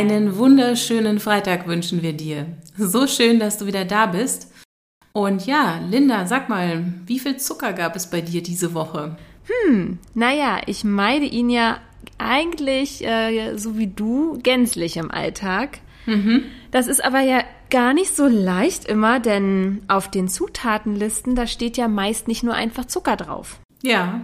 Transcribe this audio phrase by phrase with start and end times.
[0.00, 2.46] Einen wunderschönen Freitag wünschen wir dir.
[2.78, 4.50] So schön, dass du wieder da bist.
[5.12, 9.18] Und ja, Linda, sag mal, wie viel Zucker gab es bei dir diese Woche?
[9.44, 11.80] Hm, naja, ich meide ihn ja
[12.16, 15.80] eigentlich, äh, so wie du, gänzlich im Alltag.
[16.06, 16.44] Mhm.
[16.70, 21.76] Das ist aber ja gar nicht so leicht immer, denn auf den Zutatenlisten, da steht
[21.76, 23.60] ja meist nicht nur einfach Zucker drauf.
[23.82, 24.22] Ja.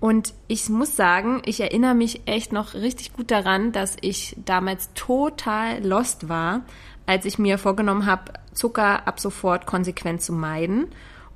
[0.00, 4.90] Und ich muss sagen, ich erinnere mich echt noch richtig gut daran, dass ich damals
[4.94, 6.62] total lost war,
[7.06, 10.86] als ich mir vorgenommen habe, Zucker ab sofort konsequent zu meiden.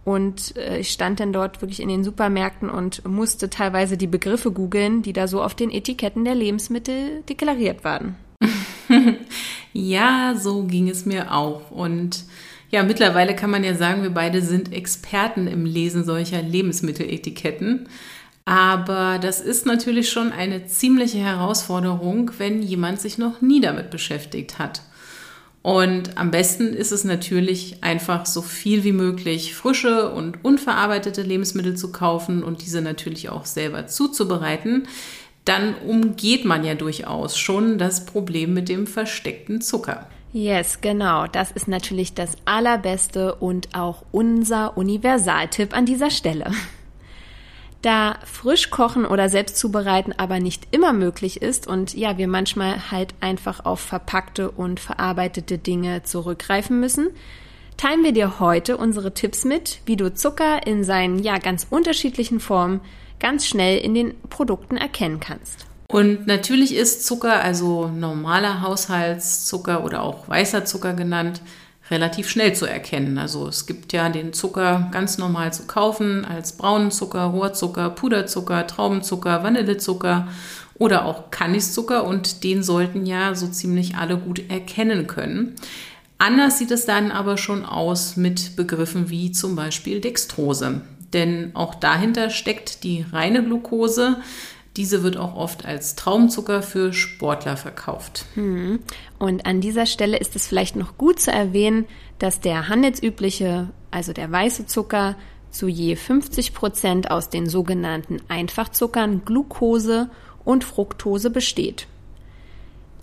[0.04, 4.50] Und äh, ich stand dann dort wirklich in den Supermärkten und musste teilweise die Begriffe
[4.50, 8.16] googeln, die da so auf den Etiketten der Lebensmittel deklariert waren.
[9.72, 11.70] ja, so ging es mir auch.
[11.70, 12.24] Und
[12.70, 17.88] ja, mittlerweile kann man ja sagen, wir beide sind Experten im Lesen solcher Lebensmitteletiketten.
[18.44, 24.58] Aber das ist natürlich schon eine ziemliche Herausforderung, wenn jemand sich noch nie damit beschäftigt
[24.58, 24.82] hat.
[25.62, 31.76] Und am besten ist es natürlich einfach so viel wie möglich frische und unverarbeitete Lebensmittel
[31.76, 34.88] zu kaufen und diese natürlich auch selber zuzubereiten.
[35.44, 40.08] Dann umgeht man ja durchaus schon das Problem mit dem versteckten Zucker.
[40.32, 41.26] Yes, genau.
[41.26, 46.50] Das ist natürlich das Allerbeste und auch unser Universaltipp an dieser Stelle.
[47.82, 52.92] Da frisch kochen oder selbst zubereiten aber nicht immer möglich ist und ja, wir manchmal
[52.92, 57.08] halt einfach auf verpackte und verarbeitete Dinge zurückgreifen müssen,
[57.76, 62.38] teilen wir dir heute unsere Tipps mit, wie du Zucker in seinen ja ganz unterschiedlichen
[62.38, 62.80] Formen
[63.18, 65.66] ganz schnell in den Produkten erkennen kannst.
[65.88, 71.42] Und natürlich ist Zucker, also normaler Haushaltszucker oder auch weißer Zucker genannt,
[71.90, 73.18] relativ schnell zu erkennen.
[73.18, 78.66] Also es gibt ja den Zucker ganz normal zu kaufen als braunen Zucker, Rohrzucker, Puderzucker,
[78.66, 80.28] Traubenzucker, Vanillezucker
[80.74, 85.54] oder auch Kaniszucker und den sollten ja so ziemlich alle gut erkennen können.
[86.18, 90.82] Anders sieht es dann aber schon aus mit Begriffen wie zum Beispiel Dextrose.
[91.12, 94.16] Denn auch dahinter steckt die reine Glucose,
[94.76, 98.24] diese wird auch oft als Traumzucker für Sportler verkauft.
[98.34, 98.80] Hm.
[99.18, 101.84] Und an dieser Stelle ist es vielleicht noch gut zu erwähnen,
[102.18, 105.16] dass der handelsübliche, also der weiße Zucker,
[105.50, 110.08] zu je 50 Prozent aus den sogenannten Einfachzuckern Glucose
[110.44, 111.86] und Fructose besteht.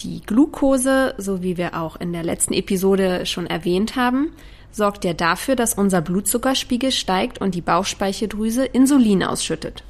[0.01, 4.31] Die Glucose, so wie wir auch in der letzten Episode schon erwähnt haben,
[4.71, 9.83] sorgt ja dafür, dass unser Blutzuckerspiegel steigt und die Bauchspeicheldrüse Insulin ausschüttet.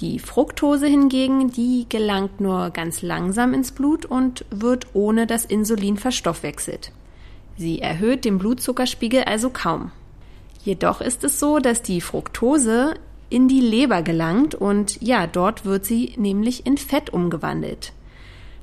[0.00, 5.96] Die Fructose hingegen, die gelangt nur ganz langsam ins Blut und wird ohne das Insulin
[5.96, 6.92] verstoffwechselt.
[7.56, 9.92] Sie erhöht den Blutzuckerspiegel also kaum.
[10.62, 12.94] Jedoch ist es so, dass die Fructose
[13.30, 17.92] in die Leber gelangt und ja, dort wird sie nämlich in Fett umgewandelt.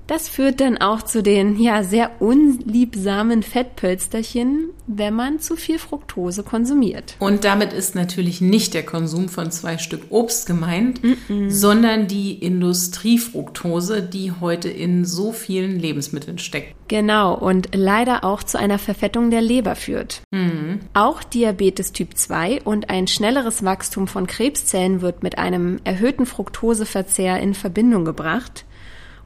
[0.07, 6.43] Das führt dann auch zu den ja sehr unliebsamen Fettpölsterchen, wenn man zu viel Fructose
[6.43, 7.15] konsumiert.
[7.19, 11.49] Und damit ist natürlich nicht der Konsum von zwei Stück Obst gemeint, mm -mm.
[11.49, 16.75] sondern die Industriefructose, die heute in so vielen Lebensmitteln steckt.
[16.89, 20.21] Genau und leider auch zu einer Verfettung der Leber führt.
[20.31, 20.79] Mm.
[20.93, 27.39] Auch Diabetes Typ 2 und ein schnelleres Wachstum von Krebszellen wird mit einem erhöhten Fructoseverzehr
[27.39, 28.65] in Verbindung gebracht.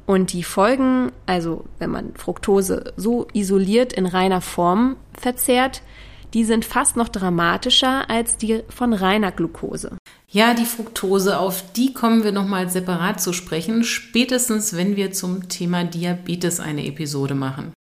[0.08, 5.82] Und die Folgen, also wenn man Fructose so isoliert in reiner Form verzehrt,
[6.34, 9.98] die sind fast noch dramatischer als die von reiner Glucose.
[10.30, 15.50] Ja, die Fructose, auf die kommen wir nochmal separat zu sprechen, spätestens wenn wir zum
[15.50, 17.74] Thema Diabetes eine Episode machen.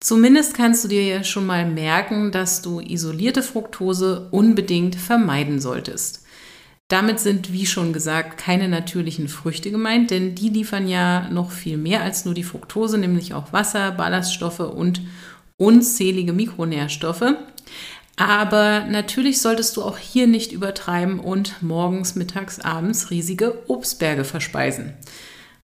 [0.00, 6.24] Zumindest kannst du dir ja schon mal merken, dass du isolierte Fructose unbedingt vermeiden solltest.
[6.88, 11.76] Damit sind, wie schon gesagt, keine natürlichen Früchte gemeint, denn die liefern ja noch viel
[11.76, 15.02] mehr als nur die Fructose, nämlich auch Wasser, Ballaststoffe und
[15.58, 17.34] unzählige Mikronährstoffe.
[18.16, 24.94] Aber natürlich solltest du auch hier nicht übertreiben und morgens, mittags, abends riesige Obstberge verspeisen.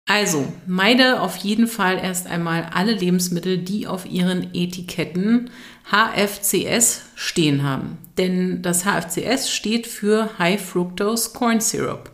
[0.07, 5.51] Also, meide auf jeden Fall erst einmal alle Lebensmittel, die auf ihren Etiketten
[5.91, 7.99] HFCS stehen haben.
[8.19, 12.11] Denn das HFCS steht für High Fructose Corn Syrup.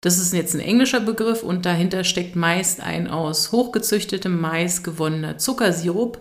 [0.00, 5.38] Das ist jetzt ein englischer Begriff und dahinter steckt meist ein aus hochgezüchtetem Mais gewonnener
[5.38, 6.18] Zuckersirup,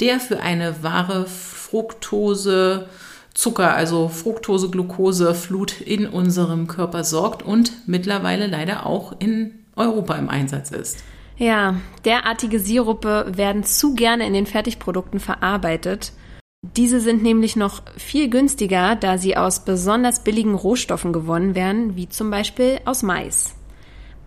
[0.00, 2.88] der für eine wahre Fructose
[3.32, 10.14] Zucker, also Fructose, Glucose, Flut in unserem Körper sorgt und mittlerweile leider auch in Europa
[10.14, 11.02] im Einsatz ist.
[11.36, 16.12] Ja, derartige Sirupe werden zu gerne in den Fertigprodukten verarbeitet.
[16.76, 22.08] Diese sind nämlich noch viel günstiger, da sie aus besonders billigen Rohstoffen gewonnen werden, wie
[22.08, 23.54] zum Beispiel aus Mais.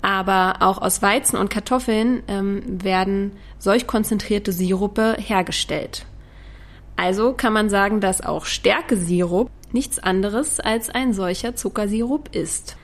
[0.02, 6.06] Aber auch aus Weizen und Kartoffeln ähm, werden solch konzentrierte Sirupe hergestellt.
[6.96, 12.78] Also kann man sagen, dass auch Stärkesirup nichts anderes als ein solcher Zuckersirup ist.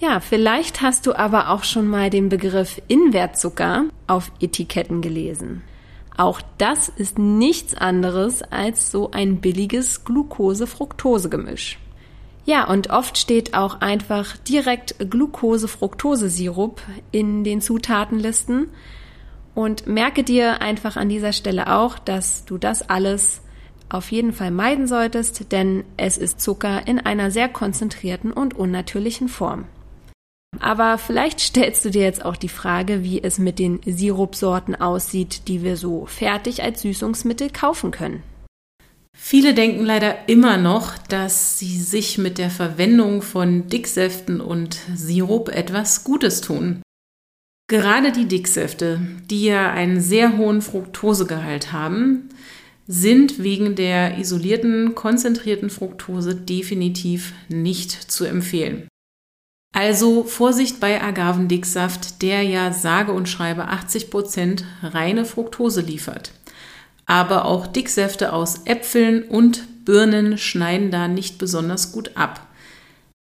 [0.00, 5.62] Ja, vielleicht hast du aber auch schon mal den Begriff Invertzucker auf Etiketten gelesen.
[6.16, 11.78] Auch das ist nichts anderes als so ein billiges Glucose-Fructose-Gemisch.
[12.46, 16.80] Ja, und oft steht auch einfach direkt Glucose-Fructose-Sirup
[17.12, 18.70] in den Zutatenlisten.
[19.54, 23.42] Und merke dir einfach an dieser Stelle auch, dass du das alles
[23.90, 29.28] auf jeden Fall meiden solltest, denn es ist Zucker in einer sehr konzentrierten und unnatürlichen
[29.28, 29.66] Form.
[30.58, 35.48] Aber vielleicht stellst du dir jetzt auch die Frage, wie es mit den Sirupsorten aussieht,
[35.48, 38.22] die wir so fertig als Süßungsmittel kaufen können.
[39.16, 45.48] Viele denken leider immer noch, dass sie sich mit der Verwendung von Dicksäften und Sirup
[45.50, 46.82] etwas Gutes tun.
[47.68, 49.00] Gerade die Dicksäfte,
[49.30, 52.30] die ja einen sehr hohen Fructosegehalt haben,
[52.88, 58.89] sind wegen der isolierten, konzentrierten Fructose definitiv nicht zu empfehlen.
[59.72, 66.32] Also Vorsicht bei Agavendicksaft, der ja sage und schreibe 80 Prozent reine Fructose liefert.
[67.06, 72.46] Aber auch Dicksäfte aus Äpfeln und Birnen schneiden da nicht besonders gut ab.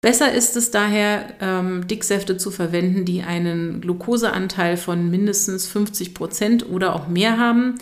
[0.00, 6.68] Besser ist es daher, ähm, Dicksäfte zu verwenden, die einen Glukoseanteil von mindestens 50 Prozent
[6.68, 7.74] oder auch mehr haben.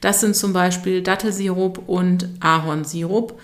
[0.00, 3.40] Das sind zum Beispiel Dattelsirup und Ahornsirup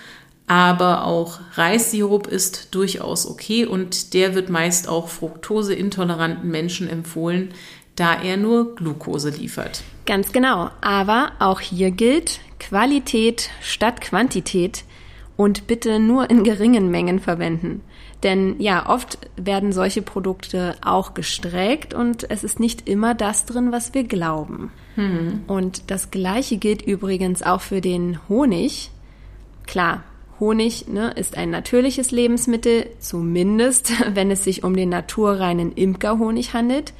[0.46, 7.50] aber auch Reissirup ist durchaus okay und der wird meist auch fruktoseintoleranten Menschen empfohlen,
[7.96, 9.82] da er nur Glucose liefert.
[10.04, 14.84] Ganz genau, aber auch hier gilt Qualität statt Quantität
[15.36, 17.82] und bitte nur in geringen Mengen verwenden.
[18.22, 23.72] Denn ja, oft werden solche Produkte auch gestreckt und es ist nicht immer das drin,
[23.72, 24.72] was wir glauben.
[24.94, 25.42] Hm.
[25.46, 28.90] Und das gleiche gilt übrigens auch für den Honig.
[29.66, 30.02] Klar,
[30.40, 36.92] Honig ne, ist ein natürliches Lebensmittel, zumindest wenn es sich um den naturreinen Imkerhonig handelt.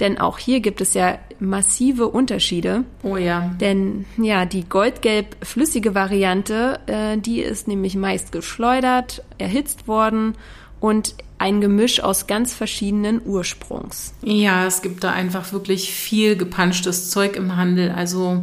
[0.00, 2.84] Denn auch hier gibt es ja massive Unterschiede.
[3.02, 3.54] Oh ja.
[3.60, 10.34] Denn ja, die goldgelb flüssige Variante, äh, die ist nämlich meist geschleudert, erhitzt worden
[10.80, 14.14] und ein Gemisch aus ganz verschiedenen Ursprungs.
[14.22, 17.90] Ja, es gibt da einfach wirklich viel gepanschtes Zeug im Handel.
[17.90, 18.42] Also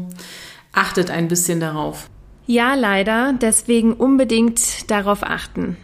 [0.71, 2.09] achtet ein bisschen darauf.
[2.51, 3.31] Ja, leider.
[3.31, 5.77] Deswegen unbedingt darauf achten.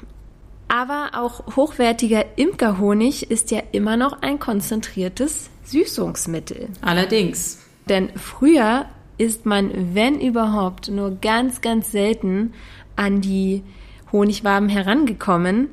[0.67, 6.67] Aber auch hochwertiger Imkerhonig ist ja immer noch ein konzentriertes Süßungsmittel.
[6.81, 7.63] Allerdings.
[7.87, 8.85] Denn früher
[9.17, 12.51] ist man, wenn überhaupt, nur ganz, ganz selten
[12.97, 13.63] an die
[14.11, 15.69] Honigwaben herangekommen,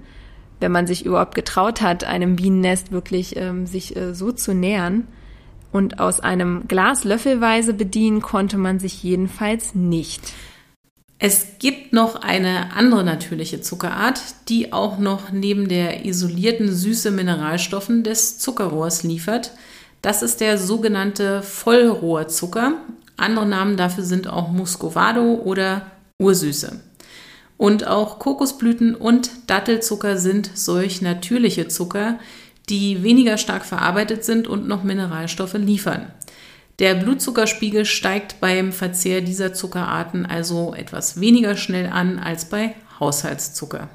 [0.61, 5.09] wenn man sich überhaupt getraut hat, einem Bienennest wirklich ähm, sich äh, so zu nähern.
[5.73, 10.33] Und aus einem Glas löffelweise bedienen konnte man sich jedenfalls nicht.
[11.27, 18.03] Es gibt noch eine andere natürliche Zuckerart, die auch noch neben der isolierten Süße Mineralstoffen
[18.03, 19.53] des Zuckerrohrs liefert.
[20.03, 22.75] Das ist der sogenannte Vollrohrzucker.
[23.17, 25.87] Andere Namen dafür sind auch Muscovado oder
[26.19, 26.79] Ursüße.
[27.57, 32.19] Und auch Kokosblüten und Dattelzucker sind solch natürliche Zucker,
[32.69, 36.09] die weniger stark verarbeitet sind und noch Mineralstoffe liefern.
[36.81, 43.89] Der Blutzuckerspiegel steigt beim Verzehr dieser Zuckerarten also etwas weniger schnell an als bei Haushaltszucker.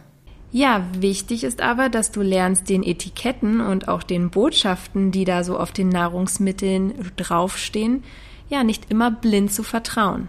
[0.51, 5.43] Ja, wichtig ist aber, dass du lernst, den Etiketten und auch den Botschaften, die da
[5.43, 8.03] so auf den Nahrungsmitteln draufstehen,
[8.49, 10.27] ja nicht immer blind zu vertrauen.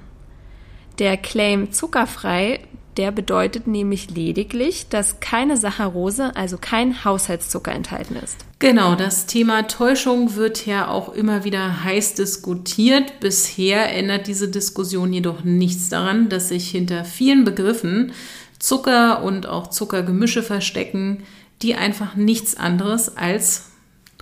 [0.98, 2.60] Der Claim zuckerfrei
[2.96, 8.36] der bedeutet nämlich lediglich, dass keine Saccharose, also kein Haushaltszucker enthalten ist.
[8.58, 13.20] Genau, das Thema Täuschung wird ja auch immer wieder heiß diskutiert.
[13.20, 18.12] Bisher ändert diese Diskussion jedoch nichts daran, dass sich hinter vielen Begriffen
[18.58, 21.22] Zucker und auch Zuckergemische verstecken,
[21.62, 23.70] die einfach nichts anderes als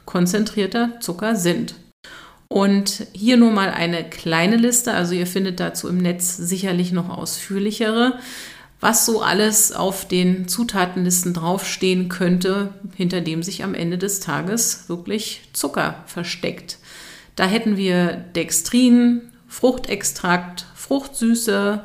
[0.05, 1.75] konzentrierter Zucker sind.
[2.49, 7.11] Und hier nur mal eine kleine Liste, also ihr findet dazu im Netz sicherlich noch
[7.11, 8.19] ausführlichere
[8.81, 14.89] was so alles auf den Zutatenlisten draufstehen könnte, hinter dem sich am Ende des Tages
[14.89, 16.79] wirklich Zucker versteckt.
[17.35, 21.83] Da hätten wir Dextrin, Fruchtextrakt, Fruchtsüße,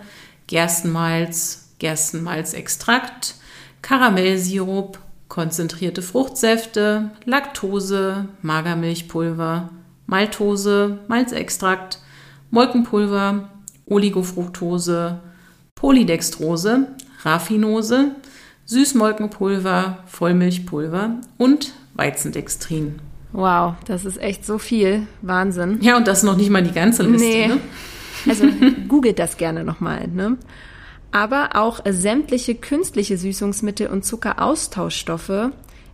[0.47, 3.35] Gerstenmalz, Gerstenmalzextrakt,
[3.81, 9.69] Karamellsirup, konzentrierte Fruchtsäfte, Laktose, Magermilchpulver,
[10.05, 11.99] Maltose, Malzextrakt,
[12.51, 13.49] Molkenpulver,
[13.85, 15.19] Oligofructose,
[15.83, 16.87] Polydextrose,
[17.23, 18.11] Raffinose,
[18.63, 22.99] Süßmolkenpulver, Vollmilchpulver und Weizendextrin.
[23.33, 25.07] Wow, das ist echt so viel.
[25.21, 25.79] Wahnsinn.
[25.81, 27.27] Ja, und das noch nicht mal die ganze Liste.
[27.27, 27.47] Nee.
[27.47, 27.59] Ne?
[28.29, 28.45] Also
[28.87, 30.07] googelt das gerne nochmal.
[30.07, 30.37] Ne?
[31.11, 35.49] Aber auch sämtliche künstliche Süßungsmittel und Zuckeraustauschstoffe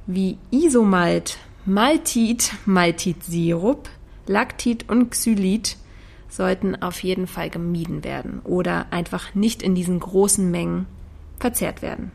[0.06, 3.90] wie Isomalt, Maltit, Maltitsirup,
[4.28, 5.78] Laktit und Xylit
[6.30, 10.86] sollten auf jeden Fall gemieden werden oder einfach nicht in diesen großen Mengen
[11.40, 12.12] verzehrt werden.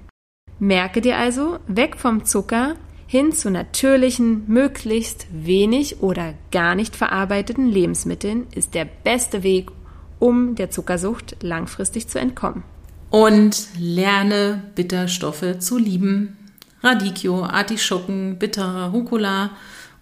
[0.59, 7.67] Merke dir also, weg vom Zucker hin zu natürlichen, möglichst wenig oder gar nicht verarbeiteten
[7.69, 9.71] Lebensmitteln ist der beste Weg,
[10.19, 12.63] um der Zuckersucht langfristig zu entkommen.
[13.11, 16.37] Und lerne Bitterstoffe zu lieben.
[16.83, 19.51] Radicchio, Artischocken, bitterer Rucola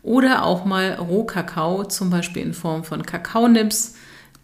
[0.02, 3.94] oder auch mal Rohkakao, zum Beispiel in Form von Kakaonips,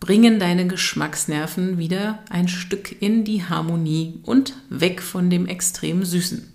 [0.01, 6.53] bringen deine Geschmacksnerven wieder ein Stück in die Harmonie und weg von dem extrem Süßen.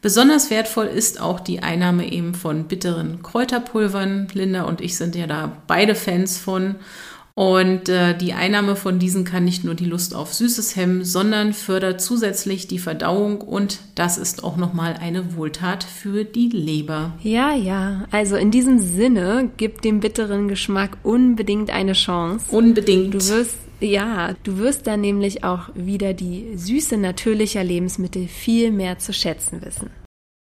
[0.00, 4.28] Besonders wertvoll ist auch die Einnahme eben von bitteren Kräuterpulvern.
[4.34, 6.76] Linda und ich sind ja da beide Fans von.
[7.36, 11.52] Und äh, die Einnahme von diesen kann nicht nur die Lust auf Süßes hemmen, sondern
[11.52, 17.12] fördert zusätzlich die Verdauung und das ist auch nochmal eine Wohltat für die Leber.
[17.22, 18.04] Ja, ja.
[18.12, 22.46] Also in diesem Sinne, gib dem bitteren Geschmack unbedingt eine Chance.
[22.50, 23.14] Unbedingt.
[23.14, 28.98] Du wirst ja, du wirst dann nämlich auch wieder die Süße natürlicher Lebensmittel viel mehr
[28.98, 29.90] zu schätzen wissen.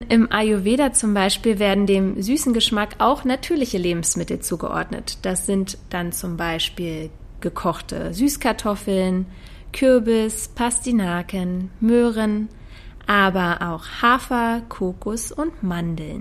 [0.09, 5.19] Im Ayurveda zum Beispiel werden dem süßen Geschmack auch natürliche Lebensmittel zugeordnet.
[5.23, 7.11] Das sind dann zum Beispiel
[7.41, 9.27] gekochte Süßkartoffeln,
[9.73, 12.49] Kürbis, Pastinaken, Möhren,
[13.07, 16.21] aber auch Hafer, Kokos und Mandeln.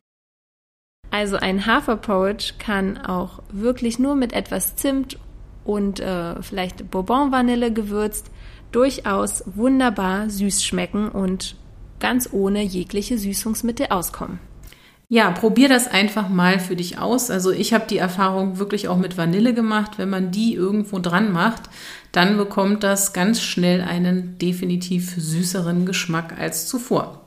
[1.12, 5.20] Also ein Haferporridge kann auch wirklich nur mit etwas Zimt
[5.64, 8.32] und äh, vielleicht Bourbon-Vanille gewürzt
[8.72, 11.56] durchaus wunderbar süß schmecken und
[12.04, 14.40] ganz ohne jegliche Süßungsmittel auskommen.
[15.08, 17.32] Ja, probier das einfach mal für dich aus.
[17.32, 19.92] Also ich habe die Erfahrung wirklich auch mit Vanille gemacht.
[19.98, 21.62] Wenn man die irgendwo dran macht,
[22.12, 27.22] dann bekommt das ganz schnell einen definitiv süßeren Geschmack als zuvor.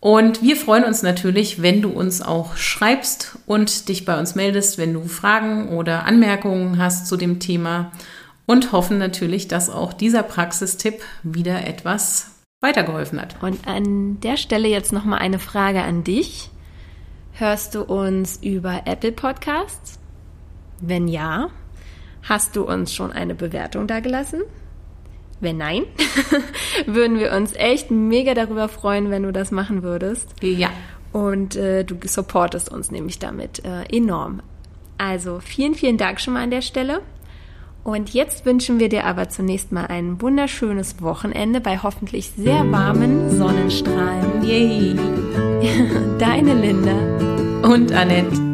[0.00, 4.76] Und wir freuen uns natürlich, wenn du uns auch schreibst und dich bei uns meldest,
[4.76, 7.92] wenn du Fragen oder Anmerkungen hast zu dem Thema
[8.44, 13.42] und hoffen natürlich, dass auch dieser Praxistipp wieder etwas weitergeholfen hat.
[13.42, 16.50] Und an der Stelle jetzt noch mal eine Frage an dich.
[17.32, 19.98] Hörst du uns über Apple Podcasts?
[20.80, 21.48] Wenn ja,
[22.22, 24.42] hast du uns schon eine Bewertung dagelassen?
[25.38, 25.82] Wenn nein,
[26.86, 30.34] würden wir uns echt mega darüber freuen, wenn du das machen würdest.
[30.40, 30.70] Ja.
[31.12, 34.40] Und äh, du supportest uns nämlich damit äh, enorm.
[34.96, 37.02] Also vielen, vielen Dank schon mal an der Stelle.
[37.86, 43.30] Und jetzt wünschen wir dir aber zunächst mal ein wunderschönes Wochenende bei hoffentlich sehr warmen
[43.38, 44.42] Sonnenstrahlen.
[44.42, 44.96] Yay!
[46.18, 48.45] Deine Linda und Annette.